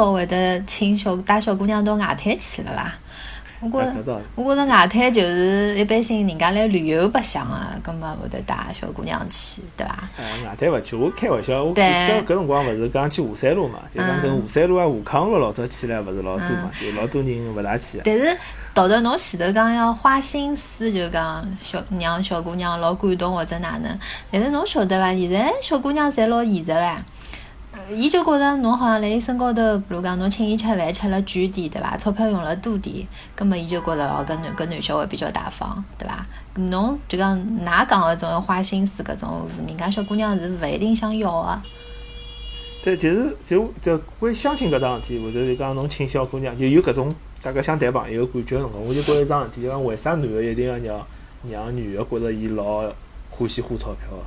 [0.00, 2.92] 少会得请小带小姑娘到外滩去了伐？
[3.62, 10.08] 我觉着，我觉着外滩就是一般性人家来旅游白相啊，葛末会得带小姑娘去，对伐？
[10.16, 18.00] 哎，外滩勿去，我开玩笑，我记得搿辰光勿是讲去华山路嘛，就讲跟华山路啊、华康路老早去了勿是老多嘛，就老多人勿大去。
[18.02, 18.34] 但是，
[18.72, 23.98] 道道侬前头讲要花心思，就讲小让小姑娘老感动或者哪能？
[24.30, 25.14] 但是侬晓得伐？
[25.14, 26.96] 现在小姑娘侪老现实唻。
[27.96, 31.96] 伊就觉着侬好像辣伊身高头，比如讲侬请伊吃饭吃了贵点，对伐？
[31.96, 36.24] 钞票用了多点，葛末伊就觉着哦，搿男搿男小孩比较大方，对伐？
[36.54, 41.62] 侬就讲㑚讲个种要花心思搿种，人家小姑娘是勿一定想要个。
[42.82, 51.06] 对，就是就就关于相亲搿桩事体，或者就讲侬请小姑娘，就有搿种大家想谈朋友感觉个辰光，我就觉着一桩事体，就讲为啥男个一定要让
[51.50, 52.82] 让女个觉着伊老
[53.30, 54.24] 欢喜花钞票个？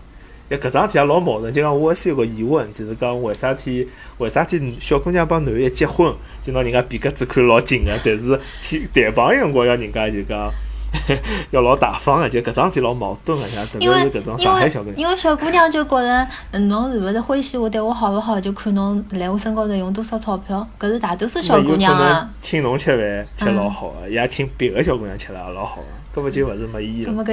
[0.49, 1.51] 哎，搿桩事体也老矛盾。
[1.51, 10.51] 就讲我先有个疑问，就是讲为啥体为啥体小姑娘帮男一结婚，就拿人家鼻格子看老紧个，但是去谈朋友辰光要人家就讲
[11.51, 14.99] 要老大方个，就搿桩事体老矛盾个，像特别是搿种上海小姑娘。
[14.99, 20.65] 因为小姑娘就觉着，侬是勿是欢喜我，对我好勿好，就看侬来我身高头用多少钞票。
[20.79, 22.29] 搿是大多数小姑娘个。
[22.39, 26.21] 请侬吃饭吃老好个，也请别个小姑娘吃了也老好个。
[26.21, 27.25] 搿勿就勿是没意义了。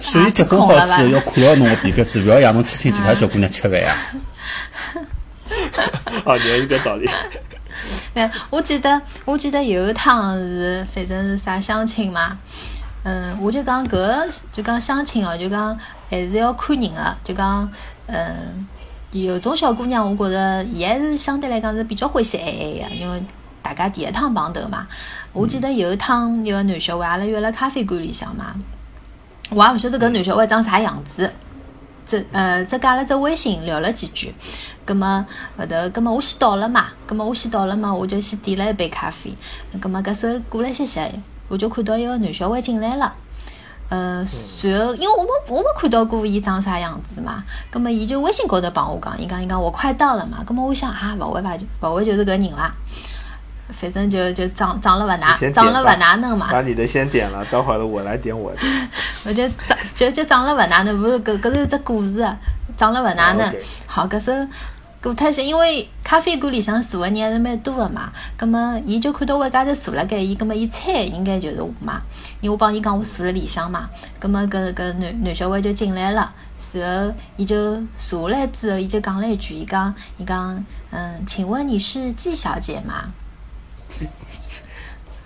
[0.00, 3.96] 所以结婚好之后要看牢侬个皮格子，勿要让侬去请其他小姑娘吃饭呀。
[6.24, 7.08] 哦，也有搿道理。
[8.14, 12.36] 哎，我记得，我记得有一趟是，反正是啥相亲嘛。
[13.08, 15.74] 嗯，我就讲搿个就讲相亲哦，就讲
[16.10, 17.66] 还是要看人个，就讲
[18.06, 18.66] 嗯，
[19.12, 23.22] 有种小姑娘，我觉着伊还是相对来讲是比较欢喜爱爱个，因为
[23.62, 24.86] 大家第一趟碰头嘛。
[25.32, 28.54] 我记得有一趟，一个男小孩，阿拉约了咖啡馆里向嘛，
[29.48, 31.32] 我也勿晓得搿男小孩长啥样子，
[32.06, 34.34] 只呃，只加了只微信聊了几句，
[34.84, 35.24] 葛末
[35.56, 39.34] 后头，葛末我先到了嘛，葛末我先到了嘛，我就先点了一杯咖啡，
[39.80, 41.10] 葛末搿时过了歇歇，
[41.48, 43.12] 我就看到一个男小孩进来了，
[43.88, 52.72] 呃，随后因为我没我没看到过伊长啥样子嘛，葛么伊就微信高头帮我讲，伊讲伊讲我快到了嘛，葛么我想啊，勿会伐，勿会就是搿人伐？
[53.70, 56.48] 反正就就长长了勿哪，长了勿哪能嘛。
[56.50, 58.58] 把你的先点了，待会儿我来点我的。
[59.26, 62.26] 我就长就就长了勿哪能，勿是搿搿是只故事，
[62.78, 63.54] 长了勿哪能。
[63.86, 64.32] 好，搿首
[65.00, 68.12] 过脱些，因为咖啡馆里向坐个人还是蛮多个嘛。
[68.36, 72.02] 葛末伊就看到我一家头坐辣盖，伊葛末伊猜应该就是我嘛。
[72.40, 73.88] 因为我帮伊讲我坐辣里向嘛。
[74.18, 76.32] 葛末搿搿男男小孩就进来了，
[76.72, 83.12] 然后伊就坐下来之后，伊就讲了一句，伊讲伊讲嗯，请问你是季小姐吗？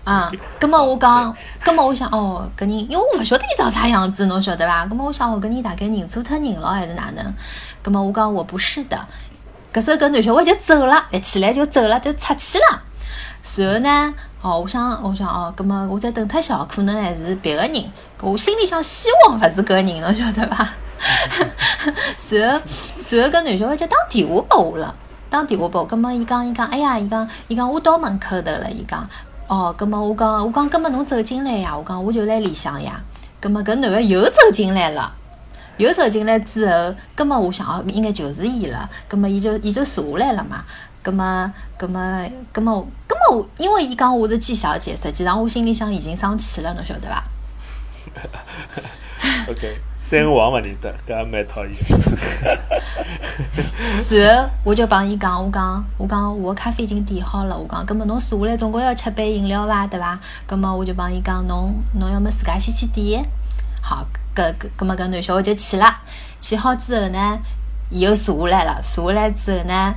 [0.04, 1.34] 啊，葛末我讲，
[1.64, 4.84] 葛末我想，哦，搿人，因为我勿晓得伊长啥样子，侬晓得伐？
[4.84, 7.32] 葛末我想，哦，搿人大概认错脱人了，还是哪能？
[7.82, 8.98] 葛末我讲，我不是的。
[9.72, 12.82] 搿时候搿男小孩就走了，一起来就走了，就出去了。
[13.56, 17.84] 然后呢，哦，我想，我想，哦，葛末我再等脱小，可能还是别个人。
[18.20, 20.68] 我心里想，希望勿是搿人，侬晓得伐？
[22.30, 22.60] 然后，
[23.10, 24.94] 然后搿男小孩就打电话拨我了。
[25.30, 29.08] 打电话拨，葛末伊讲伊讲，哎呀，伊讲伊讲我到门口头了，伊讲，
[29.48, 33.00] 哦，葛末我讲我讲，葛末侬走进来呀，我讲我就辣里向呀，
[33.40, 35.12] 葛末搿男个又走进来了，
[35.76, 40.64] 又走进来之后，葛末我想哦，应该就是伊了，葛末伊就伊就坐下来了嘛，
[41.02, 42.16] 葛末葛末
[42.48, 42.86] 葛末
[43.56, 47.24] 因为伊讲我是季小姐，实际上我心里向已经生气了，侬晓得伐？
[49.50, 49.80] OK。
[50.04, 51.72] 三王勿认得，搿也蛮讨厌。
[54.10, 57.56] 然后我就帮伊讲，我讲，我讲，我咖啡已经点好了。
[57.56, 60.18] 我讲，葛末侬坐下来总归要吃杯饮料伐，对伐？
[60.44, 63.24] 葛末我就帮伊讲，侬侬要么自家先去点。
[63.80, 64.04] 好，
[64.34, 65.96] 搿搿搿么搿男小孩就去了。
[66.40, 67.38] 去好之后呢，
[67.90, 68.80] 伊又坐下来了。
[68.82, 69.94] 坐下来之后呢。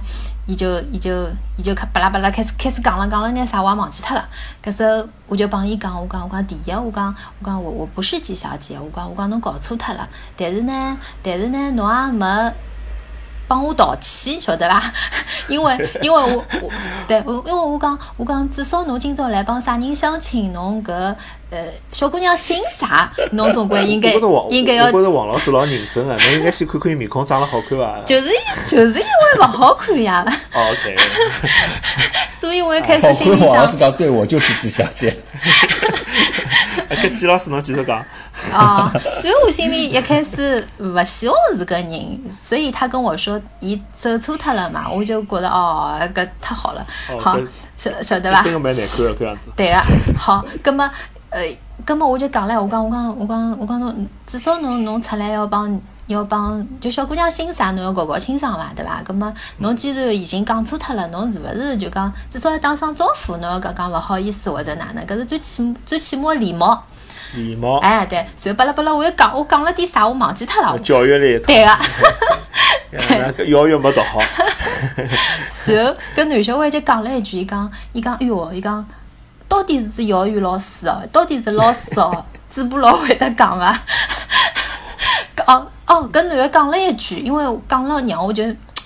[0.48, 4.24] 伊就伊就伊就开巴拉巴拉开始开始讲了讲了眼啥我也忘记脱了。
[4.64, 10.08] 搿时候我就帮伊讲，我讲我讲第一，我讲我讲我我不是季小姐，我讲我讲侬搞错脱了。
[10.38, 12.54] 但是呢，但是呢，侬也没。
[13.48, 14.94] 帮我道歉，晓得伐？
[15.48, 16.70] 因为因为我我
[17.08, 20.92] 对，因为我讲我讲，至少侬今朝来帮啥人相亲，侬搿
[21.52, 24.14] 呃小姑娘姓啥，侬总归应该
[24.50, 24.86] 应该要。
[24.86, 28.00] 我觉着王老师老认真啊， 侬应该先看看伊面孔长得好看伐？
[28.06, 28.30] 就是
[28.68, 30.26] 就是因为勿好看呀。
[30.54, 30.96] OK。
[32.40, 33.48] 所以我一开始心里想。
[33.50, 35.16] 王老师讲对我就是季小姐。
[37.02, 38.04] 跟季老师侬继续讲。
[38.54, 38.92] 啊，
[39.22, 46.86] 所以我心里一开始勿希望是个人，所以他跟我说伊走错脱了嘛，我就觉得哦，搿太好了，
[47.18, 47.40] 好
[47.78, 48.42] 晓晓得伐？
[48.44, 49.50] 真个蛮难看的搿样子。
[49.56, 49.82] 对个，
[50.20, 50.90] 好，葛么
[51.30, 51.42] 呃，
[51.86, 59.02] 葛么我就讲唻，我讲我讲我讲我讲侬至少侬侬出来要帮要帮就小姑娘心啥，侬要搞搞清爽嘛，对伐？
[59.06, 63.38] 葛末侬既然已经讲错脱了，侬是勿是就讲至少要打声招呼？
[63.38, 65.06] 侬要讲讲勿好意思或者哪能？
[65.08, 66.84] 搿是最起最起码礼貌。
[67.34, 67.78] 礼貌。
[67.80, 70.78] 哎，对，随后巴拉巴拉，我又讲我讲了点啥，我忘记脱了。
[70.80, 71.48] 教育 了一套。
[71.48, 71.78] 对个。
[73.34, 73.52] 对。
[73.52, 74.20] 教育没读好。
[75.50, 78.86] 随后，搿男小孩就讲了一句，伊讲伊讲，哎哟，伊讲
[79.48, 83.82] 到底是幼儿园老师哦，到底是老师哦，嘴巴老会得讲啊。
[85.48, 88.44] 哦哦，搿男的讲了一句，因为讲了让我就。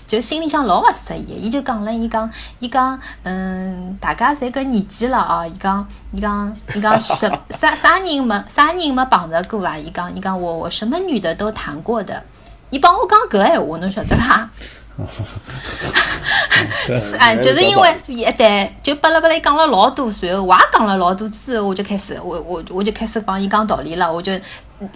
[0.09, 2.27] 就心里向老勿适意，伊就讲了，伊讲，
[2.57, 9.77] 伊讲，嗯，大家侪搿年纪了哦，伊讲，伊讲，伊讲什啥啥人没啥人没碰着过啊？
[9.77, 12.23] 伊讲，伊讲我我什么女的都谈过的，
[12.71, 14.49] 伊帮我讲搿闲话，侬晓得伐？
[17.19, 24.31] 哎，就是因为一对就巴拉巴拉讲了老多，随后我也讲了老多之后，我就开始，我我我就开始帮伊讲道理了，我就。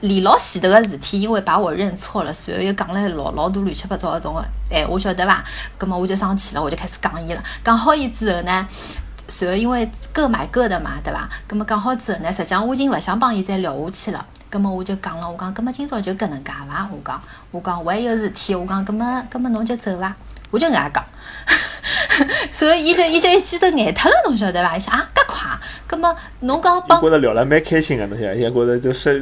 [0.02, 5.44] 连老前头个事体，因为把我认错了，随后又讲了老老多乱七八糟个种个，哎，我晓得伐？
[5.78, 7.44] 葛么我就生气了，我就开始讲伊了。
[7.64, 8.68] 讲好伊之后呢，
[9.28, 11.30] 随后因为各买各的嘛，对伐？
[11.48, 14.26] 葛么讲好之后呢，实际上我已经勿想帮伊再聊下去了。
[14.50, 16.88] 葛么我就讲了，我讲，葛么今朝就搿能介伐？
[16.92, 17.22] 我讲，
[17.52, 20.16] 我讲我还有事体，我讲，葛么葛么侬就走伐？
[20.52, 21.04] 我就搿样讲。
[22.54, 24.78] 所以，伊就伊就一记头眼脱了，侬晓得伐？
[24.78, 25.43] 伊想啊，介快，
[25.94, 29.22] 葛么侬讲帮，觉着聊了蛮开心 个，侬晓得，伊觉着就深，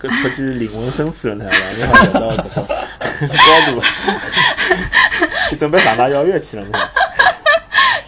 [0.00, 1.76] 搿出去灵魂深处了，侬晓得伐？
[1.76, 2.66] 你好聊到搿种
[3.36, 3.82] 高度，
[5.50, 6.90] 伊 准备上大幼儿园去了，侬晓得。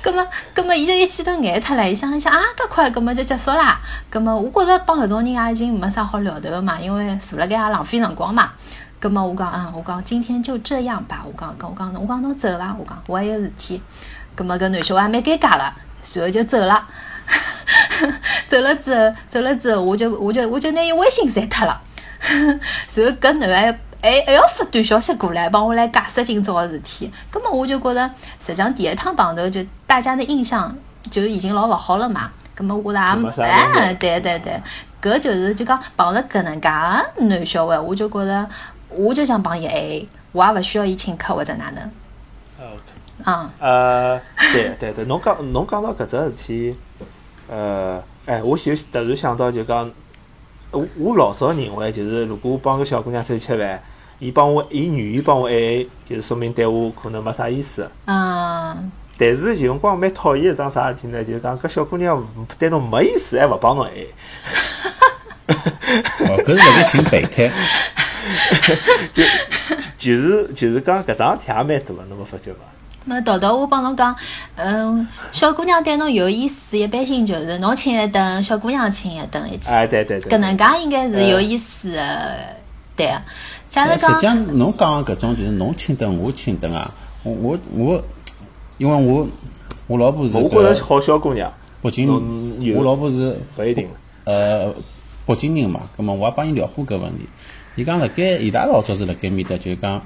[0.01, 0.25] 葛么，
[0.55, 3.81] 葛么，伊就一记头眼脱了，伊想一想啊，介快，葛么就结束啦。
[4.09, 8.53] 葛么，我觉着帮搿种人也已经没啥好聊头个嘛，因为坐辣盖也浪费辰光嘛。
[9.01, 11.25] 葛么我讲嗯，我讲今天就这样吧。
[11.27, 12.75] 我讲跟我讲侬，我讲侬走伐？
[12.79, 13.83] 我讲我还有事体。
[14.37, 15.73] 葛么搿男小孩蛮尴尬个，
[16.05, 16.87] 随后就走了。
[18.49, 21.81] 走了之后，走了之后，我就我就我就拿伊微信删脱了。
[22.21, 22.61] 然
[22.97, 23.73] 后搿男还
[24.03, 27.11] 还还要发短消息过来，帮我来解释今朝个事体。
[27.31, 28.11] 葛么我就觉着，
[28.41, 30.75] 实际上第一趟碰头就大家的印象
[31.11, 32.31] 就已经老勿好了嘛。
[32.55, 34.61] 葛么我觉着也哎，对对对，
[35.03, 36.69] 搿就是就讲碰着搿能介
[37.25, 38.49] 男小孩，我就觉着。
[38.89, 41.91] 我就想帮伊 A，我也勿需要伊请客或者哪能。
[43.27, 43.51] 嗯。
[43.59, 44.19] 呃，
[44.53, 46.79] 对对对，侬讲侬讲到搿只事体，
[47.49, 49.91] 呃，哎，我就突然想到就讲，
[50.73, 53.83] 我我老早认为就是，如果我帮个小姑娘出去吃饭，
[54.19, 57.91] 伊帮我，伊愿意帮我 A，就是说明对我可能没啥意思。
[58.07, 58.91] 嗯。
[59.19, 61.25] 但是有辰光蛮讨厌一桩啥事体呢？
[61.25, 62.23] 就是讲搿小姑娘
[62.59, 64.09] 对侬没意思，还勿帮侬 A。
[65.49, 67.51] 哦，搿是辣盖寻备胎。
[69.15, 69.23] 就
[69.97, 72.59] 就是就是讲搿桩事体也蛮多个，侬没发觉伐？
[73.07, 74.15] 没豆豆，我帮侬讲，
[74.57, 79.71] 嗯，小姑娘对侬有意思，一般性就是侬请一顿，小姑娘请一顿一起。
[79.71, 80.33] 哎，对对对。
[80.33, 82.37] 搿能介应该是有意思的，
[82.97, 83.13] 对。
[83.71, 86.91] 假如讲，实际上侬讲搿种就是侬请顿，我请顿啊，
[87.23, 88.05] 我我我，
[88.79, 89.27] 因为我
[89.87, 91.53] 我老婆是我觉着好小姑娘。
[91.81, 92.09] 北京，
[92.75, 93.89] 我老婆是勿一定。
[94.25, 94.75] 呃，
[95.25, 97.25] 北京人嘛，葛末我也帮伊聊过搿问题。
[97.77, 100.03] 伊讲辣盖伊拉老早是辣盖面搭，就是讲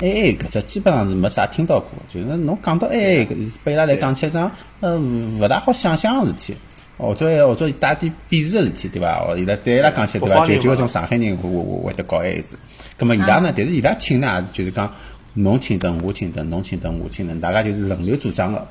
[0.00, 4.50] A A 搿只基本上是没啥听到过，就是侬讲到 A A 搿，拨伊拉来讲起桩
[4.80, 6.56] 呃勿大好想象个事体，
[6.96, 9.24] 或者或者带点鄙视个事体，对伐？
[9.26, 10.46] 哦，伊拉对伊拉讲起对伐？
[10.46, 12.58] 就就搿种上海人会会会得搞 A A 子。
[12.96, 13.52] 葛末伊拉呢？
[13.56, 14.92] 但是伊拉请呢，就是讲
[15.34, 18.66] 侬请顿我请顿，侬请顿我请顿，大家就是轮流组装个。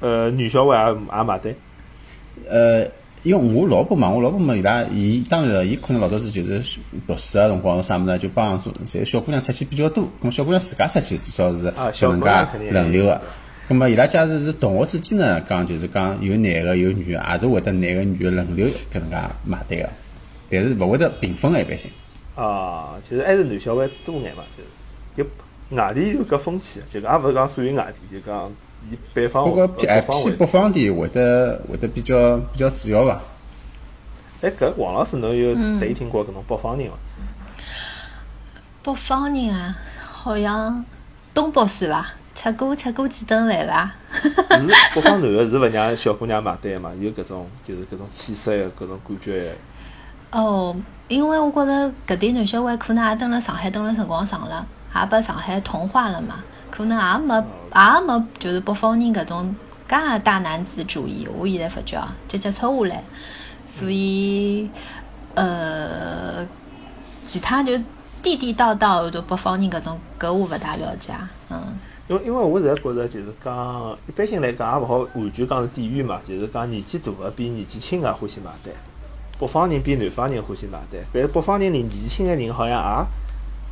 [0.00, 1.54] 呃，女小孩也也买单。
[2.48, 2.86] 呃。
[3.24, 10.06] 因为我老婆嘛，我老婆嘛，伊拉，伊当然，伊可能老早子就是读书个辰光啥物事，就帮助，侪小姑娘出去比较多。
[10.22, 13.20] 咁小姑娘自家出去，至少是搿能介轮流个。
[13.66, 19.88] 咁么伊拉假如是同学之间呢，讲就是讲有男个有女个，也是会得男个女个轮流搿能介买单个，
[20.50, 21.90] 但是勿会得平分个一般性。
[22.34, 24.68] 啊，其实还是男小孩多眼嘛，就是
[25.24, 25.43] 就。
[25.74, 28.50] 外地有搿风气，就讲也勿是讲属于外地，就讲
[28.90, 33.20] 以北方为北方为北方地会得会得比较比较主要伐？
[34.42, 36.94] 哎，搿王老师，侬有对听过搿种北方人伐？
[38.82, 40.84] 北方人啊，好像
[41.32, 42.06] 东北算伐？
[42.34, 43.94] 吃过吃过几顿饭伐？
[44.58, 46.90] 是 北方男个是勿让小姑娘买单嘛？
[47.00, 49.54] 有搿种就是搿种气势个搿种感觉。
[50.32, 50.74] 哦，
[51.06, 54.66] 因为我觉着搿点男小孩可能也蹲辣上海蹲了辰光长了。
[54.94, 56.42] 也把上海同化了嘛？
[56.70, 59.54] 可能也没也没，就是北方人搿种
[59.88, 61.28] 介大男子主义。
[61.36, 63.04] 我现在发觉啊，就接触下来，
[63.68, 64.68] 所以
[65.34, 66.44] 呃，
[67.26, 67.78] 其他就
[68.22, 71.12] 地地道道的北方人搿种，搿我勿大了解。
[71.48, 71.62] 嗯，
[72.08, 78.72] 因为因为我现在觉着就是讲，一般性来讲也勿好完全讲是地域嘛，就是讲年纪大个比年纪轻个欢喜买单。
[79.38, 83.06] 北方人比南方人欢喜买单，但是北方人连年轻个人好像也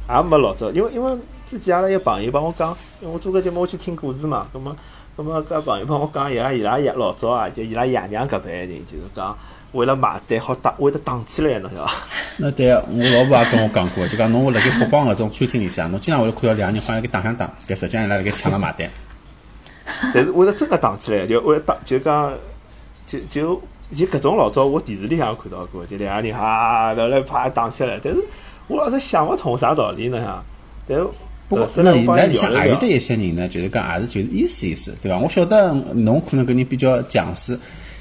[0.09, 4.77] 也没老早，因为因为之前阿拉有朋友帮我讲，因为我做个节目我去听故事嘛，葛么
[5.17, 9.37] 葛么搿朋友帮我讲，伊拉伊拉爷老早啊，就伊拉爷娘搿辈人，就是讲
[9.73, 11.93] 为了买单好打，会得打起来，侬晓得伐？
[12.39, 18.89] 那对啊，我老婆也跟我讲过，就讲侬辣盖复方搿种餐厅里向，侬经常会看到两个人好像辣盖打相打，但实际上伊拉辣盖抢了买单。
[20.15, 22.33] 但是为了真个打起来，就为了打，就讲
[23.07, 28.23] 就就就搿种老早我电视里向有看到过，就两个人哈后来啪打起来，但是
[28.69, 30.43] 我老是想勿通啥道理呢哈。
[30.87, 31.05] 但是
[31.49, 35.19] 不过那那里向也有得，一些人呢，就是讲也是就是意思意思，对伐？
[35.19, 37.59] 我晓得侬可能搿人比较强势，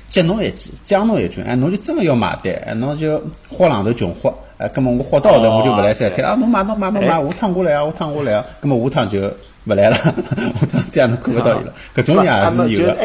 [0.09, 9.19] 激侬一记，将侬一军，哎，侬就真个要买单，哎，侬就豁浪头穷豁，哎，葛么我豁到后头我就勿来三天了，啊，侬买侬买侬买，哎下趟我来啊，下趟我来啊，葛么下趟就
[9.65, 10.11] 勿来了， 下
[10.71, 12.95] 趟这样侬看勿到伊了，搿种人啊没也有的。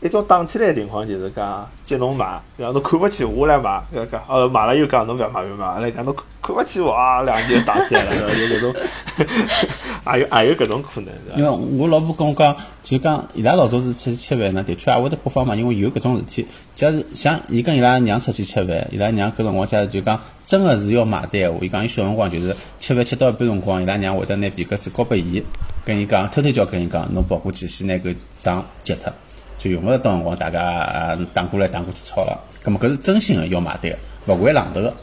[0.00, 6.14] 一种打起来的情况，就是讲接侬买，然后侬看勿起我来买，搿讲哦买了又讲侬勿要买勿要买，阿拉讲侬
[6.48, 8.74] 看看勿起我啊，两个人就打起来了，有搿种，
[10.14, 11.12] 也有也有搿种可能？
[11.36, 16.46] 因为我老婆跟我讲，就讲伊拉老早是出去吃饭呢，的确也会得北方嘛，因为有搿种事体。
[16.74, 25.42] 假如像伊跟伊拉娘出去吃饭，伊拉娘搿辰光假如就讲真个是要买单闲话，伊讲伊小辰光就是吃饭吃到一半辰光，伊拉娘会得拿皮夹子交拨伊，
[25.84, 29.12] 跟伊讲偷偷叫跟伊讲，侬跑过去先拿搿账结脱，
[29.58, 32.40] 就用勿着到辰光大家呃打过来打过去吵了。
[32.62, 33.92] 葛末搿是真心个要买单
[34.26, 34.94] 个，勿会浪头个。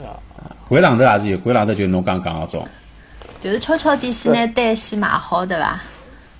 [0.00, 0.16] 啊
[0.68, 2.66] 掼榔头也是有，掼榔头就是侬刚讲个种，
[3.40, 5.80] 就是悄悄地先拿单先买好，对伐？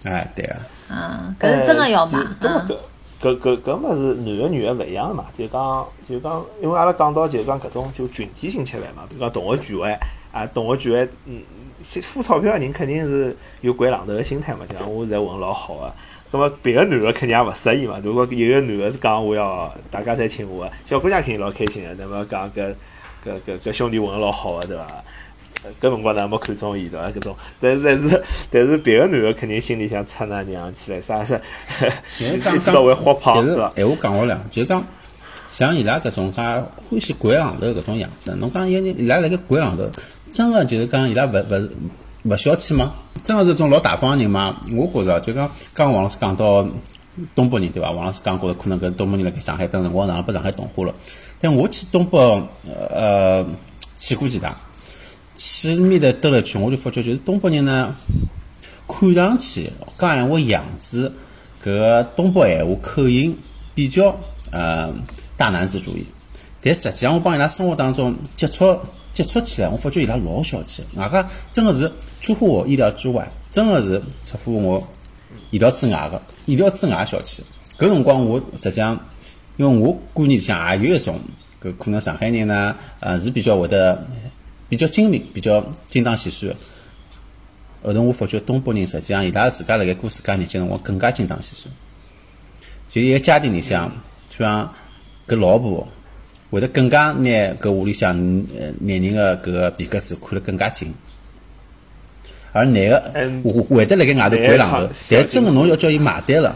[0.04, 0.56] 哎，对个。
[0.90, 2.78] 嗯，搿是真个要买搿么嗯，
[3.20, 9.96] 搿搿搿搿物事男个女个勿一样嘛，就讲就讲，因为阿拉讲到就讲搿种就群体性吃饭嘛，比如讲同学聚会
[10.32, 11.42] 啊，同学聚会，嗯，
[11.80, 15.92] 先付钞票个人肯定是有掼浪头个心态嘛，就讲我现在混老好个。
[16.32, 18.00] 咁么别个男个肯定也勿适意嘛。
[18.02, 22.74] 如果有个男个是讲我要大家侪请我个，小姑娘肯定老开心个，那么讲搿
[23.24, 24.86] 搿搿搿兄弟混得老好个，对伐？
[25.64, 27.08] 呃搿辰光呢没看中伊对伐？
[27.10, 31.40] 搿种，但是但是但是别个男个肯定心里想擦那娘起来，啥啥，
[32.18, 33.72] 一知道会豁胖伐？
[33.76, 34.84] 闲话讲回来，就是讲
[35.50, 39.88] 像伊拉搿种介欢喜掼榔头搿种样子，侬讲有人伊拉辣盖掼榔头，
[40.32, 41.68] 真个就是讲伊拉勿勿
[42.24, 42.92] 勿小气吗？
[43.22, 44.56] 真个是种老大方个人吗？
[44.74, 46.66] 我觉着就讲刚刚王老师讲到
[47.34, 47.90] 东北人对伐？
[47.90, 50.94] 王老师讲过，可能搿东北人辣盖上海等辰光上了被上海同化了。
[51.40, 52.18] 但我去东北
[52.74, 53.46] 呃
[53.98, 54.56] 去过几趟，
[55.36, 57.94] 去面搭兜了一圈，我就发觉就是东北人呢。
[58.88, 61.10] 看上去讲闲话样子，
[61.64, 63.36] 搿东北闲话口音
[63.74, 64.14] 比较
[64.50, 64.92] 呃
[65.36, 66.04] 大男子主义，
[66.60, 68.78] 但实际上我帮伊拉生活当中接触
[69.12, 71.90] 接触起来，我发觉伊拉老小气，外加真个是
[72.20, 74.86] 出乎我意料之外，真个是出乎我
[75.52, 77.44] 意料之外个，意料之外小气。
[77.78, 78.98] 搿辰光我实际上，
[79.56, 81.20] 因为我观念里向也有一种
[81.62, 84.02] 搿可能上海人呢，呃是比较会得
[84.68, 86.52] 比较精明，比较精打细算。
[87.82, 91.72] 后头我发觉东北人实际上伊拉自家辣盖过自家日节辰光更加精打细算。
[92.88, 93.90] 就一个家庭里向，
[94.30, 94.72] 就像
[95.26, 95.86] 搿老婆
[96.50, 97.28] 会得更加拿
[97.60, 100.92] 搿屋里向男人个搿个皮夹子看得更加紧，
[102.52, 106.54] 而男个嗯会会得辣盖外头掼榔头，但真个侬要叫伊买单了，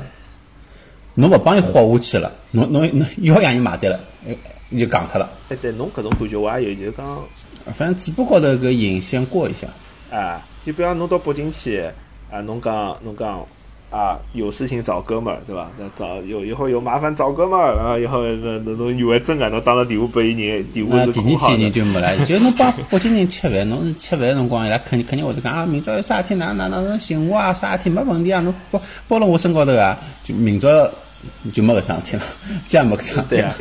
[1.15, 4.35] 侬勿帮伊豁下去了，侬侬侬要让伊买单了，呃
[4.71, 5.31] 伊就戆脱了。
[5.49, 7.25] 哎，对侬搿种感觉我也有，就是讲
[7.73, 9.67] 反正嘴巴高头搿瘾先过一下。
[10.11, 11.81] 啊，就比方侬到北京去
[12.31, 13.47] 啊，侬讲侬讲
[13.97, 15.71] 啊，有事情找哥们儿，对伐？
[15.79, 21.73] 那找有以后有麻烦找哥们儿，然后以后那那侬以为真个，侬打了电话拨伊人，电话啊，是第二天。
[21.73, 22.27] 就没了。
[22.27, 30.69] 就侬帮北京人吃饭，侬是吃饭个辰光，伊拉肯肯定会得讲啊，明朝有啥事体哪哪哪能寻我啊，啥事体没问题啊，侬包包了我身高头啊，就明朝
[31.53, 32.23] 就没搿桩事体了，
[32.69, 33.55] 再也没搿桩事体了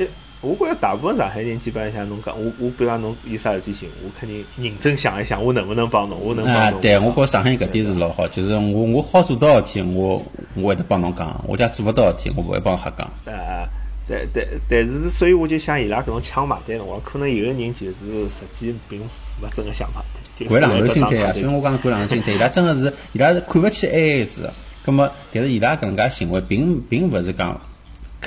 [0.46, 10.22] 我觉着大部分上海人基本上侬讲，我我比方侬有啥事体寻我，肯定认真想一想，我能不能帮侬，我能啊帮侬。，对，我觉着上海人搿点是老好，就是我我好做到事体，我
[10.54, 13.08] 我会得帮侬讲，我家做勿到事体，我勿会帮瞎讲。
[13.26, 13.68] 啊，
[14.08, 24.54] 但但但是，所以我就想伊拉搿种抢买单辰光，可能有个人就是实际并勿真个想买单，就是掼榔头心态呀，所以我讲掼榔头心态，伊拉真个是，伊拉是看勿起 A A 制的。
[24.86, 27.60] 葛末，但是伊拉搿能介行为，并并勿是讲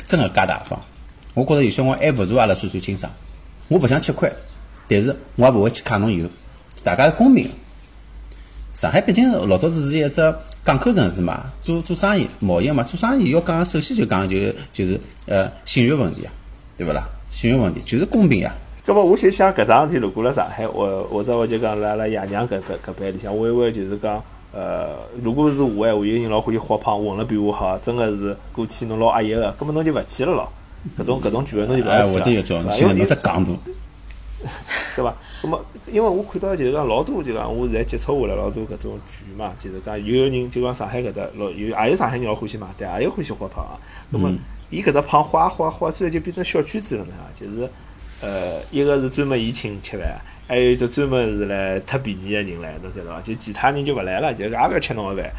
[0.09, 0.77] 真个介大方。
[1.39, 3.11] 我觉着有些辰光还勿如阿拉算算清爽。
[3.69, 4.29] 我勿想吃亏，
[4.89, 6.29] 但是我也勿会去揩侬油，
[6.83, 7.51] 大家是公平的。
[8.75, 14.37] 上海毕竟老早子是一只港口城市嘛，做做生意贸易嘛，做生意要讲，首先就讲就
[14.73, 16.33] 就是呃信誉问题啊，
[16.77, 17.07] 对勿啦？
[17.31, 18.53] 信誉问题就是公平呀。
[18.85, 24.21] 咁么我就想搿桩事体如果辣上海，或或者我就讲辣阿拉爷娘搿搿搿辈里向，会勿会就是讲，
[24.53, 30.53] 呃，如果是我闲话，有人老欢喜豁胖，混了比我好，真个是过去侬老压抑个，咁么侬就勿去了咯。
[30.99, 33.53] 搿种搿种聚会侬就勿哎，要去了，因为头只戆大。
[34.95, 35.15] 对伐？
[35.43, 43.75] 那么，因为我看到就是讲老多，就讲我现在接触下来老多搿种剧嘛，就是讲有人就讲上海搿搭老有，也有上海人老欢喜买单，也有欢喜花胖啊。
[44.11, 44.33] 那么，
[44.71, 47.33] 伊搿搭胖花花花，最后就变成小圈子了，侬晓得伐？
[47.35, 47.71] 就是
[48.21, 50.17] 呃，一个是专门伊请吃饭，
[50.47, 53.21] 还有一只专门是来贪便宜个人来，侬晓得伐？
[53.21, 55.33] 就其他人就勿来了，就也勿要吃侬个饭。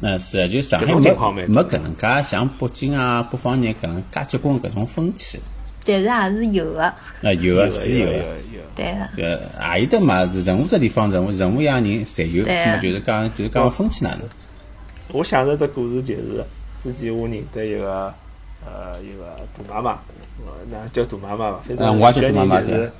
[0.00, 5.40] 嗯，是啊，就上海没没搿能介像北京啊、北方人搿能介结棍搿种风气。
[5.84, 8.12] 但是还是有的，啊，有有个是有个。
[8.12, 8.60] 有有有。
[8.74, 9.08] 对个。
[9.16, 12.44] 这也有的嘛，任何只地方，任何任何样人侪有。
[12.44, 14.20] 对就是讲，就是讲风气哪能？
[15.12, 16.44] 我想着只故事就是
[16.80, 18.12] 之前我认得一个
[18.66, 19.36] 呃一个
[19.68, 19.90] 大妈妈，
[20.44, 22.92] 呃那叫大妈妈吧，反正嗯我也叫搿大妈妈人就是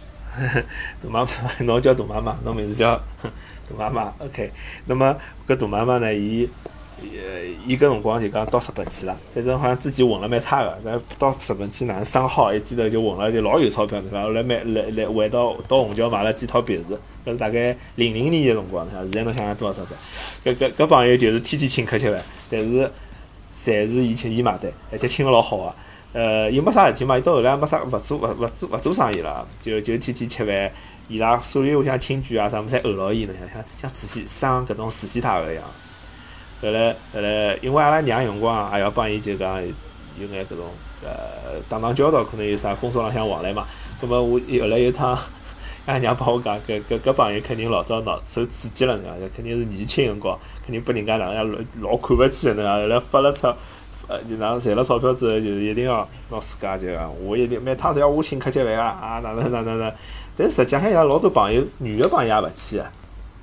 [1.02, 1.28] 大妈妈，
[1.64, 2.96] 侬叫大妈妈，侬名字叫
[3.68, 4.52] 大妈妈，OK。
[4.86, 5.16] 那么
[5.48, 6.48] 搿大妈妈呢，伊
[7.66, 14.22] 伊搿辰光就讲到日本去了，反正好像之前混了蛮差个，但到日本去哪能生好，一记头就混了就老有钞票对伐？
[14.22, 19.96] 后来买来来回到到虹桥买了几套别墅，搿是大概零零年个辰光，现在侬想想多少钞票？
[20.52, 22.90] 搿搿搿朋友就是天天请客吃饭，但是
[23.54, 25.74] 侪是伊请伊买单，而且请个老好个。
[26.12, 30.72] 呃，又没啥事体嘛，伊到后来也没啥勿做勿勿做勿做生意了，就就天天吃饭。
[31.08, 35.62] 伊拉所有像亲眷啊啥物事，侪候牢伊，侬想像像慈禧生搿种慈禧太后一样。
[36.66, 40.66] 后来后来，因为阿拉娘有辰光也要帮伊就讲有眼搿种
[41.02, 43.66] 呃打打交道，可能有啥工作浪向往来嘛。
[44.00, 45.10] 葛末我后来有趟，
[45.86, 49.12] 阿拉娘帮我讲，搿搿搿朋友肯定老早脑受刺激了，对伐？
[49.34, 52.74] 肯定是年轻辰光，肯定拨人家哪能样老老看勿起的，对伐？
[52.74, 53.54] 后来发了钞，
[54.08, 59.92] 呃，就哪能赚了钞票之后，就是一定要拿自家就讲，我一定每趟侪要我请客吃饭啊啊哪能哪能哪。
[60.36, 62.86] 但实际上，伊拉老多朋友，女个朋友也勿去个，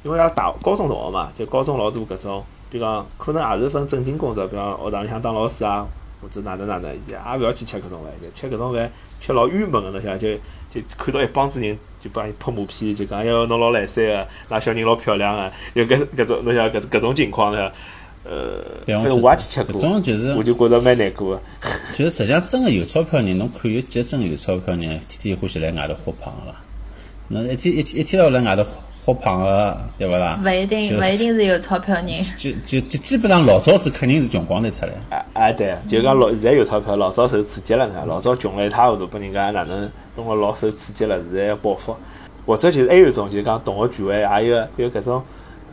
[0.03, 5.87] 因为伊拉大高中同学嘛，就高中老多搿种，比如讲可能也是份正经工作，比讲学堂里向当老师啊，
[6.19, 10.33] 或者哪能哪能，伊也勿要去吃搿种饭，就吃搿种饭吃老郁闷个，侬晓得就
[10.71, 17.71] 就看到一帮子人就帮伊拍马屁，就讲哎哟侬老来三个，㑚小人老漂亮个，有搿搿种侬晓得搿搿种情况呢，
[18.23, 18.57] 呃，
[18.87, 21.41] 对反正我也去吃搿过，种就是我就觉着蛮难过个。
[21.95, 26.59] 就是实际上真个有钞票人，侬看有几个真有钞票人，天天欢喜来外头豁胖个啦。
[27.27, 28.67] 侬一天一天一天到晚来外头
[29.05, 30.39] 豁胖个，对勿啦？
[30.43, 32.07] 勿一定，就勿一定是有钞票人。
[32.37, 34.93] 就就就基本上老早子肯定是穷光蛋出来。
[35.17, 41.95] 啊啊对，就讲老现在有钞票，老早受刺激了呢，老早穷了一塌糊涂，拨人家哪能弄个老受刺激了，现在要报复。
[42.45, 45.23] 或者就是还有一种，就是讲同学聚会，也有有搿种，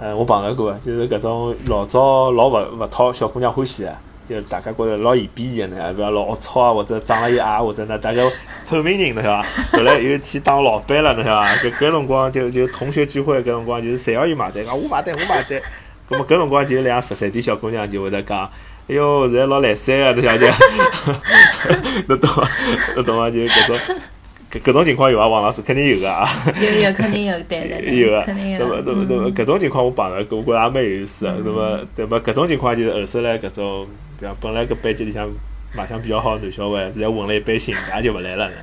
[0.00, 3.92] 呃，我碰着过，就是搿种老早老勿勿讨小姑娘欢喜个，
[4.30, 8.22] 就大家觉着老嫌鄙夷个呢，比如老龌龊啊，或者长了一矮，或者呢，大家
[8.64, 9.46] 透明人，侬晓得伐？
[9.72, 11.56] 后来有一天当老板了，侬晓得伐？
[11.56, 15.60] 搿搿辰光就就同学聚会搿辰光，就是侪要伊买单，讲我买单，我买单。
[16.08, 18.48] 咁么搿辰光就有两十三点小姑娘就会得讲，
[18.86, 20.64] 哎哟，现在老来三个，侬晓得伐？
[22.06, 22.48] 侬懂伐？
[22.94, 23.30] 侬懂伐？
[23.30, 23.78] 就搿种
[24.50, 25.28] 搿搿种情况有啊？
[25.28, 26.26] 王老师肯定有个啊，
[26.60, 28.24] 有有肯定有，对对对，有啊。
[28.26, 28.58] 肯定有。
[28.58, 31.32] 那么那么那么搿种情况我碰到过，我觉着也蛮有意思个。
[31.44, 33.86] 那么那么搿种情况就是后首来搿种，
[34.18, 35.28] 比方本来搿班级里向
[35.72, 38.56] 卖相比较好的男小孩，现在混了一般性，也就勿来了呢，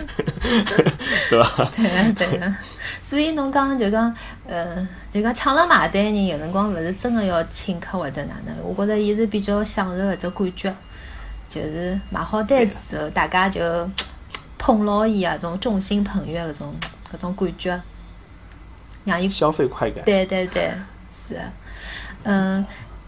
[1.30, 1.64] 对伐？
[1.76, 2.58] 对啊对啊，
[3.00, 4.12] 所以侬讲就讲，
[4.48, 10.74] 呃，就讲抢了买单人，有辰光勿是真个要请客或者哪能，我觉着伊是比较享受搿只感觉，
[11.48, 12.58] 就是买好单
[12.90, 13.60] 之后，大家就
[14.64, 16.74] 捧牢伊啊，种众星捧月搿种
[17.12, 17.78] 搿种感觉，
[19.04, 20.02] 让伊消费快感。
[20.06, 20.72] 对对对，
[21.28, 21.40] 是的。
[22.22, 22.64] 嗯，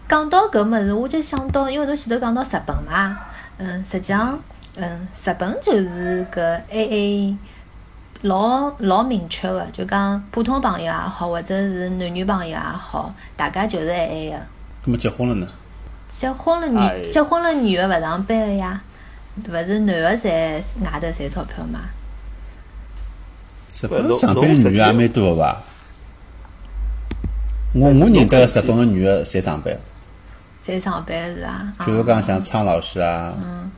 [0.07, 3.17] 讲到搿物事，我就想到，因为侬前头讲到日本嘛，
[3.57, 4.39] 嗯，实际上，
[4.75, 7.37] 嗯，日本就是搿 A A
[8.21, 14.37] 老老明确个，就讲普通朋友也好，或者是男女朋友也好，大家就是 A A 个。
[14.85, 15.47] 葛么结婚了呢？
[16.11, 18.79] 结婚了哎女，结婚了女个勿上班个呀，
[19.45, 20.33] 勿是男个赚
[20.81, 21.81] 外头赚钞票嘛？
[23.79, 25.61] 日本上班女的也蛮多个伐？
[27.73, 29.77] 我我认得日本个女的侪上班，
[30.65, 31.85] 侪上班是伐？
[31.85, 33.69] 比如讲像苍老师啊， 嗯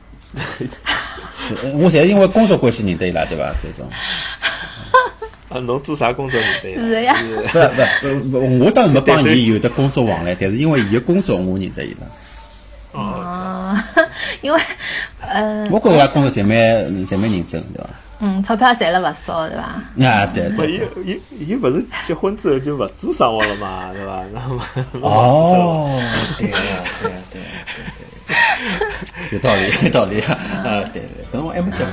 [1.74, 3.52] 我侪是因为工作关系认得伊拉对伐？
[3.62, 3.86] 这种
[5.50, 6.82] 啊，侬做啥工作认得伊拉？
[6.86, 12.06] 是呀是不是不不，我倒是没帮伊有的工作往来，但是因为伊个工作我认得伊拉。
[12.92, 13.76] 哦，哦，
[14.42, 14.60] 因为，
[15.30, 16.56] 呃，我觉着伊拉工作侪蛮
[17.06, 17.90] 侪蛮认真，对伐？
[18.22, 19.62] 嗯，钞票赚了勿少，对伐？
[20.06, 24.22] 啊，对不，伊伊伊勿是结婚之后就勿做生活了嘛， 对伐？
[24.34, 24.60] 那么
[25.08, 25.88] 哦，
[26.36, 26.56] 对呀，
[27.00, 27.46] 对呀，对呀，
[28.28, 28.38] 对呀，
[29.32, 30.32] 有道理，有道理啊！
[30.64, 31.92] 啊，对对，搿辰光还没结婚。